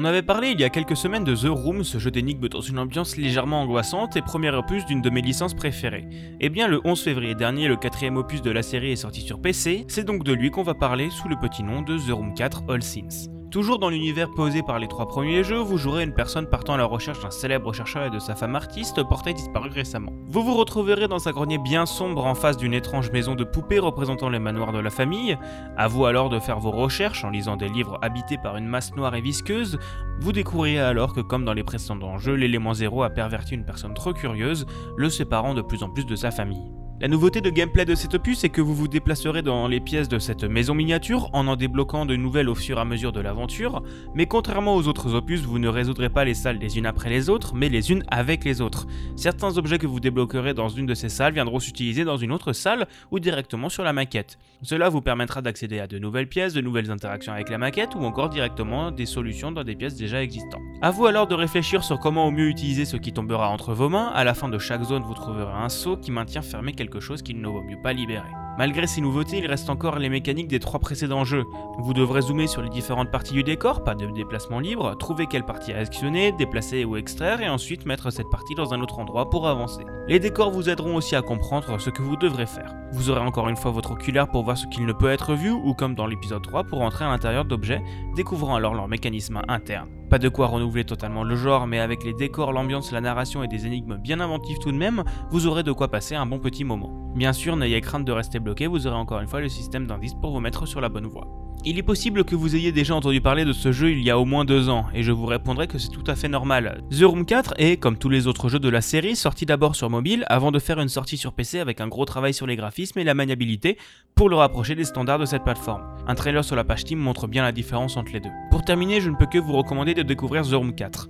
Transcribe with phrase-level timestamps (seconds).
[0.00, 2.60] On avait parlé il y a quelques semaines de The Room, ce jeu d'énigmes dans
[2.60, 6.06] une ambiance légèrement angoissante et premier opus d'une de mes licences préférées.
[6.38, 9.40] Eh bien le 11 février dernier, le quatrième opus de la série est sorti sur
[9.40, 12.32] PC, c'est donc de lui qu'on va parler sous le petit nom de The Room
[12.34, 13.37] 4 All Sins.
[13.50, 16.76] Toujours dans l'univers posé par les trois premiers jeux, vous jouerez une personne partant à
[16.76, 20.12] la recherche d'un célèbre chercheur et de sa femme artiste portée disparue récemment.
[20.26, 23.78] Vous vous retrouverez dans un grenier bien sombre en face d'une étrange maison de poupées
[23.78, 25.38] représentant les manoirs de la famille.
[25.78, 28.94] À vous alors de faire vos recherches en lisant des livres habités par une masse
[28.94, 29.78] noire et visqueuse.
[30.20, 33.94] Vous découvrirez alors que comme dans les précédents jeux, l'élément zéro a perverti une personne
[33.94, 34.66] trop curieuse,
[34.98, 36.77] le séparant de plus en plus de sa famille.
[37.00, 40.08] La nouveauté de gameplay de cet opus est que vous vous déplacerez dans les pièces
[40.08, 43.20] de cette maison miniature en en débloquant de nouvelles au fur et à mesure de
[43.20, 43.84] l'aventure,
[44.16, 47.30] mais contrairement aux autres opus, vous ne résoudrez pas les salles les unes après les
[47.30, 48.88] autres, mais les unes avec les autres.
[49.14, 52.52] Certains objets que vous débloquerez dans une de ces salles viendront s'utiliser dans une autre
[52.52, 54.36] salle ou directement sur la maquette.
[54.62, 58.00] Cela vous permettra d'accéder à de nouvelles pièces, de nouvelles interactions avec la maquette ou
[58.00, 60.62] encore directement des solutions dans des pièces déjà existantes.
[60.80, 63.88] A vous alors de réfléchir sur comment au mieux utiliser ce qui tombera entre vos
[63.88, 64.12] mains.
[64.14, 67.20] À la fin de chaque zone, vous trouverez un seau qui maintient fermé quelque chose
[67.20, 68.28] qu'il ne vaut mieux pas libérer.
[68.58, 71.46] Malgré ces nouveautés, il reste encore les mécaniques des trois précédents jeux.
[71.78, 75.44] Vous devrez zoomer sur les différentes parties du décor, pas de déplacement libre, trouver quelle
[75.44, 79.48] partie actionner, déplacer ou extraire et ensuite mettre cette partie dans un autre endroit pour
[79.48, 79.82] avancer.
[80.06, 82.72] Les décors vous aideront aussi à comprendre ce que vous devrez faire.
[82.92, 85.50] Vous aurez encore une fois votre oculaire pour voir ce qu'il ne peut être vu
[85.50, 87.82] ou comme dans l'épisode 3 pour entrer à l'intérieur d'objets,
[88.14, 89.97] découvrant alors leur mécanisme interne.
[90.10, 93.48] Pas de quoi renouveler totalement le genre, mais avec les décors, l'ambiance, la narration et
[93.48, 96.64] des énigmes bien inventives tout de même, vous aurez de quoi passer un bon petit
[96.64, 96.90] moment.
[97.14, 100.14] Bien sûr, n'ayez crainte de rester bloqué, vous aurez encore une fois le système d'indice
[100.14, 101.28] pour vous mettre sur la bonne voie.
[101.64, 104.18] Il est possible que vous ayez déjà entendu parler de ce jeu il y a
[104.18, 106.82] au moins deux ans, et je vous répondrai que c'est tout à fait normal.
[106.90, 109.90] The Room 4 est, comme tous les autres jeux de la série, sorti d'abord sur
[109.90, 113.00] mobile avant de faire une sortie sur PC avec un gros travail sur les graphismes
[113.00, 113.76] et la maniabilité
[114.14, 115.82] pour le rapprocher des standards de cette plateforme.
[116.06, 118.30] Un trailer sur la page Steam montre bien la différence entre les deux.
[118.58, 121.08] Pour terminer, je ne peux que vous recommander de découvrir The Room 4.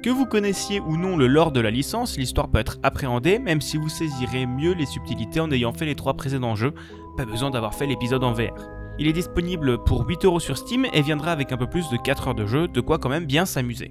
[0.00, 3.60] Que vous connaissiez ou non le lore de la licence, l'histoire peut être appréhendée même
[3.60, 6.72] si vous saisirez mieux les subtilités en ayant fait les trois précédents jeux,
[7.16, 8.54] pas besoin d'avoir fait l'épisode en VR.
[9.00, 12.28] Il est disponible pour 8€ sur Steam et viendra avec un peu plus de 4
[12.28, 13.90] heures de jeu, de quoi quand même bien s'amuser.